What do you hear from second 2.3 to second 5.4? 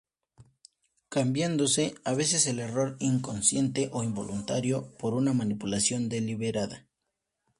el error inconsciente o involuntario por una